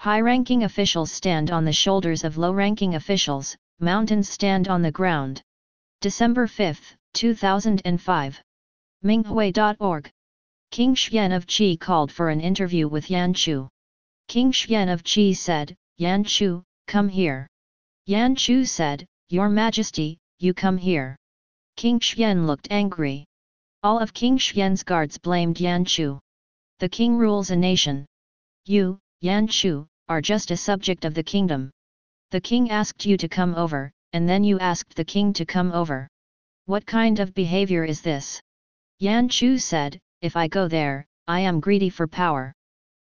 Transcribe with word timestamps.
High-ranking 0.00 0.64
officials 0.64 1.12
stand 1.12 1.50
on 1.50 1.66
the 1.66 1.74
shoulders 1.74 2.24
of 2.24 2.38
low-ranking 2.38 2.94
officials, 2.94 3.54
mountains 3.80 4.30
stand 4.30 4.66
on 4.66 4.80
the 4.80 4.90
ground. 4.90 5.42
December 6.00 6.46
5, 6.46 6.96
2005. 7.12 8.42
Minghui.org. 9.04 10.10
King 10.70 10.94
Xian 10.94 11.36
of 11.36 11.46
Qi 11.46 11.78
called 11.78 12.10
for 12.10 12.30
an 12.30 12.40
interview 12.40 12.88
with 12.88 13.10
Yan 13.10 13.34
Chu. 13.34 13.68
King 14.26 14.52
Xian 14.52 14.90
of 14.90 15.02
Qi 15.02 15.36
said, 15.36 15.76
Yan 15.98 16.24
Chu, 16.24 16.64
come 16.86 17.10
here. 17.10 17.46
Yan 18.06 18.34
Chu 18.34 18.64
said, 18.64 19.04
Your 19.28 19.50
Majesty, 19.50 20.16
you 20.38 20.54
come 20.54 20.78
here. 20.78 21.14
King 21.76 22.00
Xian 22.00 22.46
looked 22.46 22.68
angry. 22.70 23.26
All 23.82 23.98
of 23.98 24.14
King 24.14 24.38
Xian's 24.38 24.82
guards 24.82 25.18
blamed 25.18 25.60
Yan 25.60 25.84
Chu. 25.84 26.18
The 26.78 26.88
king 26.88 27.18
rules 27.18 27.50
a 27.50 27.56
nation. 27.56 28.06
You, 28.64 28.98
Yan 29.20 29.46
Chu, 29.46 29.86
are 30.10 30.20
just 30.20 30.50
a 30.50 30.56
subject 30.56 31.04
of 31.04 31.14
the 31.14 31.22
kingdom. 31.22 31.70
The 32.32 32.40
king 32.40 32.72
asked 32.72 33.06
you 33.06 33.16
to 33.16 33.28
come 33.28 33.54
over, 33.54 33.92
and 34.12 34.28
then 34.28 34.42
you 34.42 34.58
asked 34.58 34.96
the 34.96 35.04
king 35.04 35.32
to 35.34 35.46
come 35.46 35.70
over. 35.70 36.08
What 36.66 36.84
kind 36.84 37.20
of 37.20 37.32
behavior 37.32 37.84
is 37.84 38.02
this? 38.02 38.40
Yan 38.98 39.28
Chu 39.28 39.56
said, 39.56 40.00
If 40.20 40.36
I 40.36 40.48
go 40.48 40.66
there, 40.66 41.06
I 41.28 41.38
am 41.38 41.60
greedy 41.60 41.90
for 41.90 42.08
power. 42.08 42.52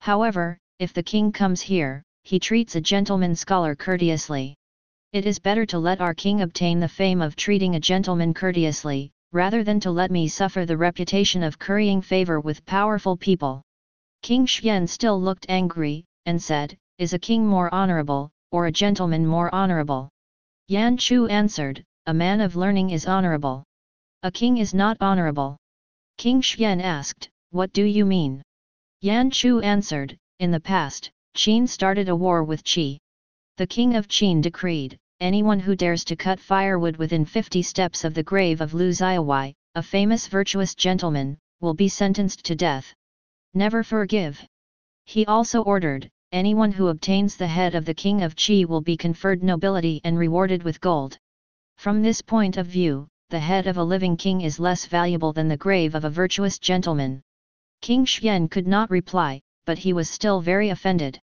However, 0.01 0.57
if 0.77 0.91
the 0.91 1.01
king 1.01 1.31
comes 1.31 1.61
here, 1.61 2.03
he 2.25 2.37
treats 2.37 2.75
a 2.75 2.81
gentleman 2.81 3.33
scholar 3.33 3.77
courteously. 3.77 4.55
It 5.13 5.25
is 5.25 5.39
better 5.39 5.65
to 5.67 5.79
let 5.79 6.01
our 6.01 6.13
king 6.13 6.41
obtain 6.41 6.81
the 6.81 6.89
fame 6.89 7.21
of 7.21 7.37
treating 7.37 7.75
a 7.75 7.79
gentleman 7.79 8.33
courteously, 8.33 9.09
rather 9.31 9.63
than 9.63 9.79
to 9.79 9.91
let 9.91 10.11
me 10.11 10.27
suffer 10.27 10.65
the 10.65 10.75
reputation 10.75 11.43
of 11.43 11.59
currying 11.59 12.01
favor 12.01 12.41
with 12.41 12.65
powerful 12.65 13.15
people. 13.15 13.61
King 14.21 14.45
Xian 14.45 14.89
still 14.89 15.21
looked 15.21 15.45
angry, 15.47 16.03
and 16.25 16.41
said, 16.41 16.77
Is 16.99 17.13
a 17.13 17.19
king 17.19 17.47
more 17.47 17.73
honorable, 17.73 18.29
or 18.51 18.65
a 18.65 18.73
gentleman 18.73 19.25
more 19.25 19.55
honorable? 19.55 20.09
Yan 20.67 20.97
Chu 20.97 21.27
answered, 21.27 21.81
A 22.07 22.13
man 22.13 22.41
of 22.41 22.57
learning 22.57 22.89
is 22.89 23.07
honorable. 23.07 23.63
A 24.21 24.29
king 24.29 24.57
is 24.57 24.73
not 24.73 24.97
honorable. 24.99 25.55
King 26.17 26.41
Xian 26.41 26.81
asked, 26.81 27.29
What 27.51 27.71
do 27.71 27.85
you 27.85 28.05
mean? 28.05 28.43
Yan 28.99 29.31
Chu 29.31 29.61
answered, 29.61 30.17
In 30.39 30.51
the 30.51 30.59
past, 30.59 31.09
Qin 31.35 31.69
started 31.69 32.09
a 32.09 32.15
war 32.17 32.43
with 32.43 32.65
Qi. 32.65 32.97
The 33.55 33.67
king 33.67 33.95
of 33.95 34.09
Qin 34.09 34.41
decreed, 34.41 34.97
anyone 35.21 35.61
who 35.61 35.77
dares 35.77 36.03
to 36.03 36.17
cut 36.17 36.37
firewood 36.37 36.97
within 36.97 37.23
50 37.23 37.61
steps 37.61 38.03
of 38.03 38.13
the 38.13 38.23
grave 38.23 38.59
of 38.59 38.73
Liu 38.73 38.89
Xiahui, 38.89 39.53
a 39.75 39.81
famous 39.81 40.27
virtuous 40.27 40.75
gentleman, 40.75 41.37
will 41.61 41.73
be 41.73 41.87
sentenced 41.87 42.43
to 42.43 42.55
death. 42.55 42.93
Never 43.53 43.83
forgive. 43.83 44.45
He 45.05 45.25
also 45.25 45.61
ordered, 45.63 46.09
anyone 46.31 46.71
who 46.71 46.87
obtains 46.87 47.35
the 47.35 47.47
head 47.47 47.75
of 47.75 47.85
the 47.85 47.93
king 47.93 48.21
of 48.21 48.35
Qi 48.35 48.65
will 48.65 48.81
be 48.81 48.95
conferred 48.95 49.43
nobility 49.43 50.01
and 50.03 50.17
rewarded 50.17 50.63
with 50.63 50.81
gold. 50.81 51.17
From 51.77 52.01
this 52.01 52.21
point 52.21 52.57
of 52.57 52.67
view, 52.67 53.07
the 53.29 53.39
head 53.39 53.67
of 53.67 53.77
a 53.77 53.83
living 53.83 54.17
king 54.17 54.41
is 54.41 54.59
less 54.59 54.85
valuable 54.85 55.33
than 55.33 55.47
the 55.47 55.57
grave 55.57 55.95
of 55.95 56.05
a 56.05 56.09
virtuous 56.09 56.59
gentleman. 56.59 57.21
King 57.81 58.05
Xian 58.05 58.49
could 58.49 58.67
not 58.67 58.89
reply, 58.89 59.41
but 59.65 59.77
he 59.77 59.93
was 59.93 60.09
still 60.09 60.41
very 60.41 60.69
offended. 60.69 61.19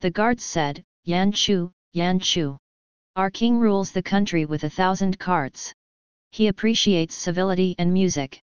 The 0.00 0.10
guards 0.10 0.44
said, 0.44 0.82
Yan 1.04 1.32
Chu, 1.32 1.72
Yan 1.92 2.20
Chu. 2.20 2.56
Our 3.16 3.30
king 3.30 3.58
rules 3.58 3.90
the 3.90 4.02
country 4.02 4.44
with 4.46 4.64
a 4.64 4.70
thousand 4.70 5.18
carts. 5.18 5.74
He 6.30 6.46
appreciates 6.46 7.14
civility 7.14 7.74
and 7.78 7.92
music. 7.92 8.40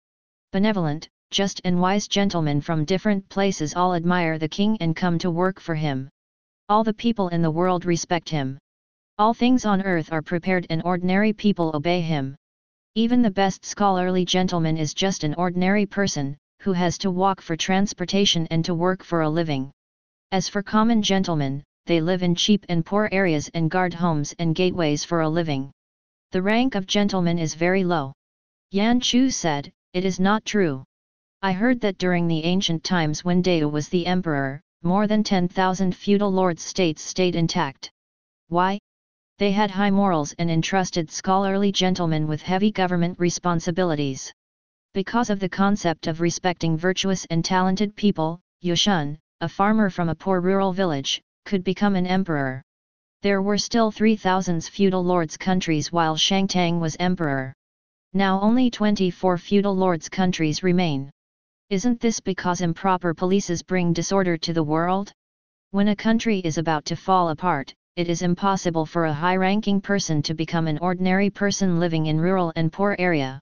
Benevolent, 0.51 1.09
just 1.31 1.61
and 1.63 1.81
wise 1.81 2.07
gentlemen 2.07 2.61
from 2.61 2.85
different 2.85 3.27
places 3.29 3.73
all 3.73 3.95
admire 3.95 4.37
the 4.37 4.49
king 4.49 4.77
and 4.81 4.95
come 4.95 5.17
to 5.17 5.31
work 5.31 5.59
for 5.59 5.73
him. 5.73 6.09
All 6.69 6.83
the 6.83 6.93
people 6.93 7.29
in 7.29 7.41
the 7.41 7.49
world 7.49 7.85
respect 7.85 8.29
him. 8.29 8.57
All 9.17 9.33
things 9.33 9.65
on 9.65 9.81
earth 9.81 10.11
are 10.11 10.21
prepared 10.21 10.67
and 10.69 10.81
ordinary 10.83 11.31
people 11.31 11.71
obey 11.73 12.01
him. 12.01 12.35
Even 12.95 13.21
the 13.21 13.31
best 13.31 13.63
scholarly 13.63 14.25
gentleman 14.25 14.75
is 14.75 14.93
just 14.93 15.23
an 15.23 15.33
ordinary 15.35 15.85
person, 15.85 16.37
who 16.61 16.73
has 16.73 16.97
to 16.97 17.09
walk 17.09 17.39
for 17.39 17.55
transportation 17.55 18.45
and 18.51 18.65
to 18.65 18.75
work 18.75 19.01
for 19.01 19.21
a 19.21 19.29
living. 19.29 19.71
As 20.31 20.49
for 20.49 20.61
common 20.61 21.01
gentlemen, 21.01 21.63
they 21.85 22.01
live 22.01 22.23
in 22.23 22.35
cheap 22.35 22.65
and 22.67 22.85
poor 22.85 23.07
areas 23.11 23.49
and 23.53 23.71
guard 23.71 23.93
homes 23.93 24.35
and 24.37 24.53
gateways 24.53 25.03
for 25.05 25.21
a 25.21 25.29
living. 25.29 25.71
The 26.31 26.41
rank 26.41 26.75
of 26.75 26.85
gentleman 26.85 27.39
is 27.39 27.55
very 27.55 27.83
low. 27.83 28.13
Yan 28.71 28.99
Chu 28.99 29.29
said, 29.29 29.71
It 29.93 30.05
is 30.05 30.19
not 30.19 30.45
true. 30.45 30.83
I 31.43 31.53
heard 31.53 31.81
that 31.81 31.97
during 31.97 32.27
the 32.27 32.43
ancient 32.43 32.83
times 32.83 33.25
when 33.25 33.41
Deu 33.41 33.67
was 33.67 33.89
the 33.89 34.05
emperor, 34.05 34.61
more 34.83 35.07
than 35.07 35.23
10,000 35.23 35.95
feudal 35.95 36.31
lords' 36.31 36.61
states 36.61 37.01
stayed 37.01 37.35
intact. 37.35 37.89
Why? 38.49 38.77
They 39.39 39.51
had 39.51 39.71
high 39.71 39.89
morals 39.89 40.33
and 40.37 40.51
entrusted 40.51 41.09
scholarly 41.09 41.71
gentlemen 41.71 42.27
with 42.27 42.43
heavy 42.43 42.71
government 42.71 43.19
responsibilities. 43.19 44.31
Because 44.93 45.31
of 45.31 45.39
the 45.39 45.49
concept 45.49 46.05
of 46.05 46.21
respecting 46.21 46.77
virtuous 46.77 47.25
and 47.31 47.43
talented 47.43 47.95
people, 47.95 48.39
Yushun, 48.63 49.17
a 49.39 49.49
farmer 49.49 49.89
from 49.89 50.09
a 50.09 50.15
poor 50.15 50.41
rural 50.41 50.73
village, 50.73 51.23
could 51.45 51.63
become 51.63 51.95
an 51.95 52.05
emperor. 52.05 52.61
There 53.23 53.41
were 53.41 53.57
still 53.57 53.89
3,000 53.89 54.63
feudal 54.65 55.03
lords' 55.03 55.37
countries 55.37 55.91
while 55.91 56.15
Shangtang 56.15 56.79
was 56.79 56.95
emperor. 56.99 57.51
Now 58.13 58.39
only 58.41 58.69
24 58.69 59.39
feudal 59.39 59.75
lords' 59.75 60.07
countries 60.07 60.61
remain. 60.61 61.09
Isn't 61.71 62.01
this 62.01 62.19
because 62.19 62.59
improper 62.59 63.13
policies 63.13 63.63
bring 63.63 63.93
disorder 63.93 64.35
to 64.35 64.51
the 64.51 64.61
world? 64.61 65.13
When 65.69 65.87
a 65.87 65.95
country 65.95 66.39
is 66.39 66.57
about 66.57 66.83
to 66.87 66.97
fall 66.97 67.29
apart, 67.29 67.73
it 67.95 68.09
is 68.09 68.23
impossible 68.23 68.85
for 68.85 69.05
a 69.05 69.13
high-ranking 69.13 69.79
person 69.79 70.21
to 70.23 70.33
become 70.33 70.67
an 70.67 70.79
ordinary 70.79 71.29
person 71.29 71.79
living 71.79 72.07
in 72.07 72.19
rural 72.19 72.51
and 72.57 72.73
poor 72.73 72.97
area. 72.99 73.39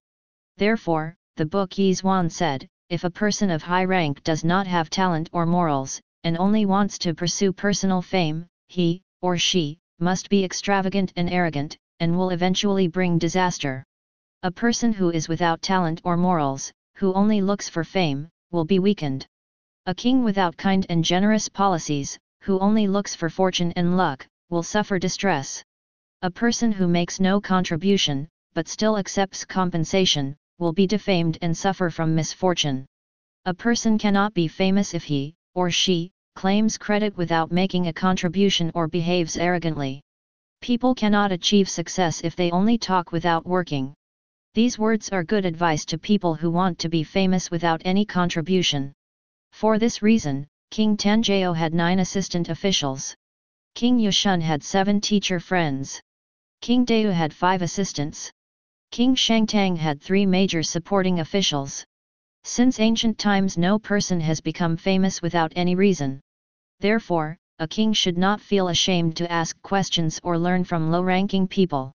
Therefore, 0.57 1.16
the 1.38 1.47
book 1.47 1.72
Yizhuan 1.72 2.31
said, 2.31 2.67
if 2.91 3.03
a 3.03 3.09
person 3.09 3.50
of 3.50 3.63
high 3.63 3.85
rank 3.85 4.22
does 4.23 4.44
not 4.44 4.67
have 4.67 4.91
talent 4.91 5.31
or 5.34 5.47
morals, 5.47 6.00
and 6.23 6.38
only 6.38 6.67
wants 6.67 7.00
to 7.00 7.16
pursue 7.16 7.51
personal 7.51 8.03
fame, 8.03 8.46
he, 8.67 9.01
or 9.23 9.40
she, 9.40 9.79
must 9.97 10.29
be 10.29 10.46
extravagant 10.46 11.13
and 11.16 11.31
arrogant, 11.31 11.79
and 12.00 12.16
will 12.16 12.29
eventually 12.29 12.88
bring 12.88 13.17
disaster. 13.17 13.84
A 14.44 14.51
person 14.51 14.94
who 14.94 15.09
is 15.09 15.28
without 15.28 15.63
talent 15.63 16.01
or 16.03 16.16
morals, 16.16 16.72
who 17.00 17.14
only 17.14 17.42
looks 17.42 17.70
for 17.70 17.86
fame, 17.86 18.28
will 18.52 18.66
be 18.66 18.78
weakened. 18.78 19.26
A 19.86 19.96
king 19.96 20.22
without 20.22 20.58
kind 20.58 20.86
and 20.90 21.02
generous 21.02 21.48
policies, 21.48 22.20
who 22.42 22.60
only 22.60 22.88
looks 22.88 23.16
for 23.16 23.30
fortune 23.30 23.72
and 23.78 23.96
luck, 23.96 24.28
will 24.50 24.64
suffer 24.64 25.00
distress. 25.00 25.64
A 26.24 26.30
person 26.30 26.74
who 26.74 26.90
makes 26.90 27.22
no 27.22 27.40
contribution, 27.40 28.28
but 28.54 28.68
still 28.68 28.98
accepts 28.98 29.46
compensation, 29.46 30.36
will 30.58 30.74
be 30.74 30.86
defamed 30.86 31.38
and 31.42 31.56
suffer 31.56 31.90
from 31.90 32.16
misfortune. 32.16 32.86
A 33.46 33.54
person 33.54 33.98
cannot 33.98 34.34
be 34.34 34.50
famous 34.50 34.94
if 34.94 35.06
he, 35.06 35.36
or 35.56 35.72
she, 35.72 36.12
claims 36.36 36.78
credit 36.78 37.16
without 37.16 37.50
making 37.50 37.88
a 37.88 37.94
contribution 37.94 38.72
or 38.76 38.90
behaves 38.90 39.38
arrogantly. 39.38 40.02
People 40.59 40.94
cannot 40.94 41.32
achieve 41.32 41.70
success 41.70 42.20
if 42.26 42.36
they 42.36 42.52
only 42.52 42.78
talk 42.78 43.14
without 43.14 43.46
working. 43.46 43.94
These 44.59 44.78
words 44.78 45.08
are 45.14 45.24
good 45.24 45.46
advice 45.46 45.86
to 45.86 45.97
people 45.97 46.36
who 46.36 46.52
want 46.52 46.80
to 46.80 46.90
be 46.90 47.02
famous 47.02 47.50
without 47.50 47.81
any 47.86 48.03
contribution. 48.03 48.92
For 49.53 49.80
this 49.80 50.02
reason, 50.02 50.47
King 50.70 50.97
Tang 50.97 51.24
Yao 51.24 51.53
had 51.53 51.74
nine 51.74 52.00
assistant 52.00 52.50
officials. 52.50 53.16
King 53.74 53.97
Yushun 54.00 54.42
had 54.42 54.62
seven 54.62 55.00
teacher 55.00 55.40
friends. 55.40 56.02
King 56.59 56.86
Deu 56.86 57.09
had 57.09 57.34
five 57.34 57.62
assistants. 57.62 58.30
King 58.92 59.16
Shangtang 59.16 59.78
had 59.78 60.02
three 60.02 60.25
major 60.25 60.62
supporting 60.62 61.22
officials. 61.22 61.86
Since 62.44 62.81
ancient 62.81 63.18
times 63.18 63.58
no 63.58 63.80
person 63.80 64.20
has 64.20 64.41
become 64.41 64.76
famous 64.76 65.22
without 65.22 65.53
any 65.56 65.76
reason. 65.76 66.20
Therefore, 66.81 67.38
a 67.59 67.68
king 67.70 67.94
should 67.94 68.18
not 68.18 68.41
feel 68.41 68.68
ashamed 68.68 69.16
to 69.16 69.32
ask 69.32 69.56
questions 69.61 70.20
or 70.22 70.38
learn 70.38 70.66
from 70.66 70.91
low-ranking 70.91 71.47
people. 71.47 71.94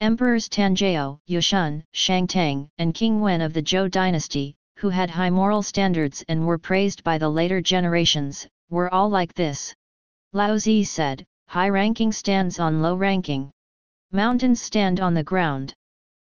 Emperors 0.00 0.48
Tang 0.48 0.76
Yao, 0.76 1.18
Yushun, 1.28 1.82
Shangtang, 1.92 2.68
and 2.78 2.94
King 2.94 3.20
Wen 3.20 3.40
of 3.40 3.52
the 3.52 3.62
Zhou 3.62 3.90
dynasty, 3.90 4.54
who 4.76 4.90
had 4.90 5.10
high 5.10 5.28
moral 5.28 5.60
standards 5.60 6.24
and 6.28 6.46
were 6.46 6.56
praised 6.56 7.02
by 7.02 7.18
the 7.18 7.28
later 7.28 7.60
generations, 7.60 8.46
were 8.70 8.94
all 8.94 9.10
like 9.10 9.34
this. 9.34 9.74
Lao 10.32 10.56
Zi 10.56 10.84
said, 10.84 11.24
high 11.48 11.68
ranking 11.68 12.12
stands 12.12 12.60
on 12.60 12.80
low 12.80 12.94
ranking. 12.94 13.50
Mountains 14.12 14.62
stand 14.62 15.00
on 15.00 15.14
the 15.14 15.24
ground. 15.24 15.74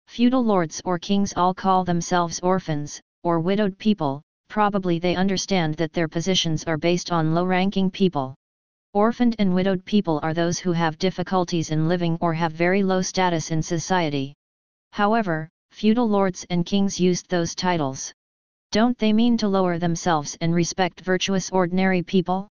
Feudal 0.07 0.44
lords 0.44 0.81
or 0.83 1.00
kings 1.00 1.33
all 1.38 1.53
call 1.53 1.85
themselves 1.85 2.41
orphans, 2.41 3.00
or 3.23 3.39
widowed 3.39 3.77
people, 3.77 4.21
probably 4.50 5.00
they 5.00 5.15
understand 5.15 5.75
that 5.75 5.94
their 5.94 6.09
positions 6.09 6.65
are 6.65 6.77
based 6.77 7.09
on 7.09 7.33
low 7.33 7.45
ranking 7.45 7.89
people. 7.89 8.35
Orphaned 8.94 9.38
and 9.40 9.56
widowed 9.56 9.86
people 9.86 10.20
are 10.22 10.34
those 10.34 10.60
who 10.60 10.74
have 10.74 10.98
difficulties 10.98 11.72
in 11.72 11.88
living 11.88 12.18
or 12.20 12.34
have 12.34 12.52
very 12.52 12.84
low 12.84 13.02
status 13.02 13.50
in 13.50 13.62
society. 13.62 14.34
However, 14.92 15.48
feudal 15.72 16.10
lords 16.10 16.46
and 16.50 16.66
kings 16.66 17.00
used 17.00 17.30
those 17.30 17.56
titles. 17.56 18.12
Don't 18.74 18.98
they 18.98 19.14
mean 19.14 19.38
to 19.38 19.48
lower 19.48 19.80
themselves 19.80 20.38
and 20.42 20.54
respect 20.54 21.00
virtuous 21.00 21.50
ordinary 21.52 22.04
people? 22.04 22.50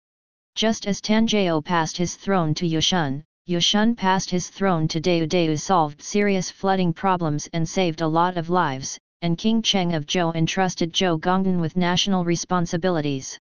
Just 0.56 0.88
as 0.88 1.02
Tang 1.02 1.28
Yao 1.28 1.60
passed 1.60 1.98
his 1.98 2.16
throne 2.16 2.54
to 2.54 2.66
Yushun, 2.66 3.22
Yushun 3.46 3.98
passed 3.98 4.30
his 4.30 4.48
throne 4.48 4.88
to 4.88 5.02
Deu 5.02 5.28
Deu 5.28 5.60
solved 5.60 6.02
serious 6.02 6.50
flooding 6.50 6.94
problems 6.94 7.50
and 7.52 7.68
saved 7.68 8.00
a 8.00 8.08
lot 8.08 8.38
of 8.38 8.50
lives, 8.50 8.98
and 9.22 9.38
King 9.38 9.62
Cheng 9.62 9.94
of 9.94 10.06
Zhou 10.06 10.34
entrusted 10.34 10.94
Zhou 10.94 11.20
Gongdan 11.20 11.60
with 11.60 11.76
national 11.76 12.24
responsibilities. 12.24 13.38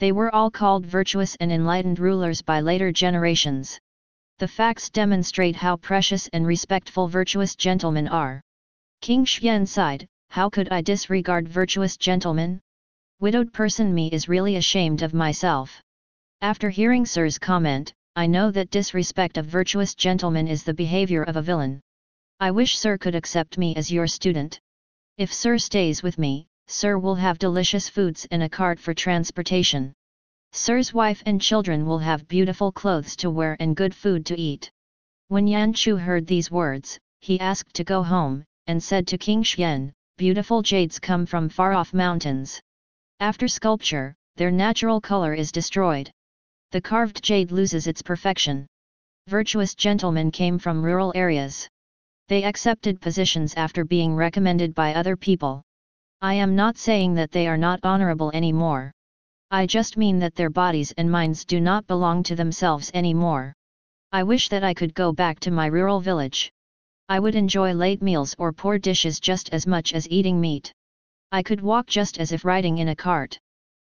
They 0.00 0.12
were 0.12 0.34
all 0.34 0.50
called 0.50 0.86
virtuous 0.86 1.36
and 1.40 1.52
enlightened 1.52 1.98
rulers 1.98 2.40
by 2.40 2.62
later 2.62 2.90
generations. 2.90 3.78
The 4.38 4.48
facts 4.48 4.88
demonstrate 4.88 5.56
how 5.56 5.76
precious 5.76 6.26
and 6.32 6.46
respectful 6.46 7.06
virtuous 7.06 7.54
gentlemen 7.54 8.08
are. 8.08 8.40
King 9.02 9.26
Xian 9.26 9.68
sighed, 9.68 10.08
how 10.30 10.48
could 10.48 10.72
I 10.72 10.80
disregard 10.80 11.46
virtuous 11.46 11.98
gentlemen? 11.98 12.60
Widowed 13.20 13.52
person 13.52 13.94
me 13.94 14.08
is 14.08 14.26
really 14.26 14.56
ashamed 14.56 15.02
of 15.02 15.12
myself. 15.12 15.82
After 16.40 16.70
hearing 16.70 17.04
Sir's 17.04 17.38
comment, 17.38 17.92
I 18.16 18.26
know 18.26 18.50
that 18.52 18.70
disrespect 18.70 19.36
of 19.36 19.44
virtuous 19.44 19.94
gentlemen 19.94 20.48
is 20.48 20.64
the 20.64 20.72
behavior 20.72 21.24
of 21.24 21.36
a 21.36 21.42
villain. 21.42 21.82
I 22.40 22.52
wish 22.52 22.78
Sir 22.78 22.96
could 22.96 23.14
accept 23.14 23.58
me 23.58 23.76
as 23.76 23.92
your 23.92 24.06
student. 24.06 24.60
If 25.18 25.30
Sir 25.30 25.58
stays 25.58 26.02
with 26.02 26.16
me, 26.16 26.46
Sir 26.72 26.98
will 26.98 27.16
have 27.16 27.40
delicious 27.40 27.88
foods 27.88 28.28
and 28.30 28.44
a 28.44 28.48
cart 28.48 28.78
for 28.78 28.94
transportation. 28.94 29.92
Sir's 30.52 30.94
wife 30.94 31.20
and 31.26 31.42
children 31.42 31.84
will 31.84 31.98
have 31.98 32.28
beautiful 32.28 32.70
clothes 32.70 33.16
to 33.16 33.28
wear 33.28 33.56
and 33.58 33.74
good 33.74 33.92
food 33.92 34.24
to 34.26 34.38
eat. 34.38 34.70
When 35.26 35.48
Yan 35.48 35.72
Chu 35.72 35.96
heard 35.96 36.28
these 36.28 36.48
words, 36.48 36.96
he 37.18 37.40
asked 37.40 37.74
to 37.74 37.82
go 37.82 38.04
home, 38.04 38.44
and 38.68 38.80
said 38.80 39.08
to 39.08 39.18
King 39.18 39.42
Xian, 39.42 39.90
beautiful 40.16 40.62
jades 40.62 41.00
come 41.00 41.26
from 41.26 41.48
far-off 41.48 41.92
mountains. 41.92 42.60
After 43.18 43.48
sculpture, 43.48 44.14
their 44.36 44.52
natural 44.52 45.00
color 45.00 45.34
is 45.34 45.50
destroyed. 45.50 46.08
The 46.70 46.80
carved 46.80 47.20
jade 47.20 47.50
loses 47.50 47.88
its 47.88 48.00
perfection. 48.00 48.68
Virtuous 49.26 49.74
gentlemen 49.74 50.30
came 50.30 50.56
from 50.56 50.84
rural 50.84 51.10
areas. 51.16 51.68
They 52.28 52.44
accepted 52.44 53.00
positions 53.00 53.54
after 53.54 53.84
being 53.84 54.14
recommended 54.14 54.72
by 54.72 54.94
other 54.94 55.16
people. 55.16 55.64
I 56.22 56.34
am 56.34 56.54
not 56.54 56.76
saying 56.76 57.14
that 57.14 57.30
they 57.30 57.46
are 57.46 57.56
not 57.56 57.80
honorable 57.82 58.30
anymore. 58.34 58.92
I 59.50 59.64
just 59.64 59.96
mean 59.96 60.18
that 60.18 60.34
their 60.34 60.50
bodies 60.50 60.92
and 60.98 61.10
minds 61.10 61.46
do 61.46 61.62
not 61.62 61.86
belong 61.86 62.22
to 62.24 62.36
themselves 62.36 62.90
anymore. 62.92 63.54
I 64.12 64.22
wish 64.24 64.50
that 64.50 64.62
I 64.62 64.74
could 64.74 64.92
go 64.92 65.12
back 65.12 65.40
to 65.40 65.50
my 65.50 65.64
rural 65.64 65.98
village. 65.98 66.52
I 67.08 67.20
would 67.20 67.34
enjoy 67.34 67.72
late 67.72 68.02
meals 68.02 68.34
or 68.36 68.52
poor 68.52 68.78
dishes 68.78 69.18
just 69.18 69.48
as 69.54 69.66
much 69.66 69.94
as 69.94 70.10
eating 70.10 70.38
meat. 70.38 70.74
I 71.32 71.42
could 71.42 71.62
walk 71.62 71.86
just 71.86 72.18
as 72.18 72.32
if 72.32 72.44
riding 72.44 72.76
in 72.76 72.88
a 72.88 72.96
cart. 72.96 73.40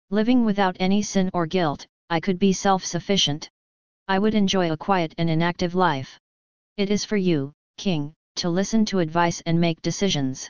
Living 0.09 0.47
without 0.47 0.79
any 0.81 1.03
sin 1.03 1.29
or 1.35 1.45
guilt, 1.45 1.87
I 2.09 2.19
could 2.19 2.39
be 2.39 2.55
self-sufficient. 2.55 3.51
I 4.09 4.19
would 4.19 4.35
enjoy 4.35 4.73
a 4.73 4.77
quiet 4.79 5.13
and 5.19 5.29
inactive 5.29 5.75
life. 5.75 6.19
It 6.79 6.91
is 6.91 7.05
for 7.05 7.19
you, 7.19 7.53
King, 7.77 8.15
to 8.37 8.49
listen 8.49 8.87
to 8.87 9.01
advice 9.01 9.43
and 9.45 9.61
make 9.61 9.83
decisions. 9.83 10.49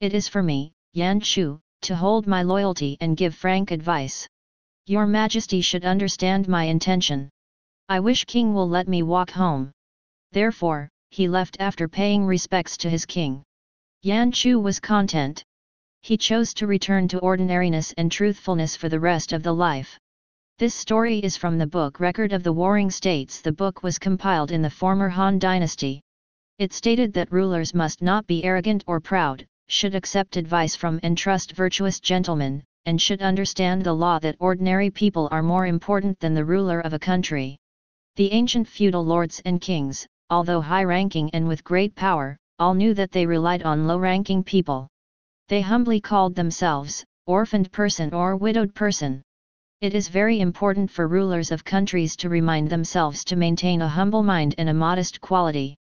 It 0.00 0.12
is 0.12 0.28
for 0.28 0.42
me, 0.42 0.73
Yan 0.96 1.18
Chu, 1.18 1.58
to 1.82 1.96
hold 1.96 2.28
my 2.28 2.44
loyalty 2.44 2.96
and 3.00 3.16
give 3.16 3.34
frank 3.34 3.72
advice. 3.72 4.28
Your 4.86 5.08
Majesty 5.08 5.60
should 5.60 5.84
understand 5.84 6.46
my 6.46 6.64
intention. 6.64 7.30
I 7.88 7.98
wish 7.98 8.24
King 8.26 8.54
will 8.54 8.68
let 8.68 8.86
me 8.86 9.02
walk 9.02 9.30
home. 9.30 9.72
Therefore, 10.30 10.88
he 11.10 11.26
left 11.26 11.56
after 11.58 11.88
paying 11.88 12.24
respects 12.24 12.76
to 12.76 12.88
his 12.88 13.06
king. 13.06 13.42
Yan 14.02 14.30
Chu 14.30 14.60
was 14.60 14.78
content. 14.78 15.42
He 16.02 16.16
chose 16.16 16.54
to 16.54 16.68
return 16.68 17.08
to 17.08 17.18
ordinariness 17.18 17.92
and 17.98 18.12
truthfulness 18.12 18.76
for 18.76 18.88
the 18.88 19.00
rest 19.00 19.32
of 19.32 19.42
the 19.42 19.52
life. 19.52 19.98
This 20.58 20.76
story 20.76 21.18
is 21.18 21.36
from 21.36 21.58
the 21.58 21.66
book 21.66 21.98
Record 21.98 22.32
of 22.32 22.44
the 22.44 22.52
Warring 22.52 22.92
States. 22.92 23.40
The 23.40 23.50
book 23.50 23.82
was 23.82 23.98
compiled 23.98 24.52
in 24.52 24.62
the 24.62 24.70
former 24.70 25.08
Han 25.08 25.40
dynasty. 25.40 26.02
It 26.60 26.72
stated 26.72 27.12
that 27.14 27.32
rulers 27.32 27.74
must 27.74 28.00
not 28.00 28.28
be 28.28 28.44
arrogant 28.44 28.84
or 28.86 29.00
proud, 29.00 29.44
should 29.74 29.96
accept 29.96 30.36
advice 30.36 30.76
from 30.76 31.00
and 31.02 31.18
trust 31.18 31.50
virtuous 31.50 31.98
gentlemen, 31.98 32.62
and 32.86 33.02
should 33.02 33.20
understand 33.20 33.82
the 33.82 33.92
law 33.92 34.20
that 34.20 34.36
ordinary 34.38 34.88
people 34.88 35.28
are 35.32 35.42
more 35.42 35.66
important 35.66 36.16
than 36.20 36.32
the 36.32 36.44
ruler 36.44 36.78
of 36.78 36.92
a 36.92 36.98
country. 36.98 37.58
The 38.14 38.30
ancient 38.30 38.68
feudal 38.68 39.04
lords 39.04 39.42
and 39.44 39.60
kings, 39.60 40.06
although 40.30 40.60
high-ranking 40.60 41.30
and 41.30 41.48
with 41.48 41.64
great 41.64 41.92
power, 41.96 42.36
all 42.60 42.74
knew 42.74 42.94
that 42.94 43.10
they 43.10 43.26
relied 43.26 43.64
on 43.64 43.88
low-ranking 43.88 44.44
people. 44.44 44.86
They 45.48 45.60
humbly 45.60 46.00
called 46.00 46.36
themselves, 46.36 47.04
orphaned 47.26 47.72
person 47.72 48.14
or 48.14 48.36
widowed 48.36 48.76
person. 48.76 49.22
It 49.80 49.92
is 49.92 50.06
very 50.06 50.38
important 50.38 50.88
for 50.88 51.08
rulers 51.08 51.50
of 51.50 51.64
countries 51.64 52.14
to 52.18 52.28
remind 52.28 52.70
themselves 52.70 53.24
to 53.24 53.34
maintain 53.34 53.82
a 53.82 53.88
humble 53.88 54.22
mind 54.22 54.54
and 54.56 54.68
a 54.68 54.74
modest 54.74 55.20
quality. 55.20 55.74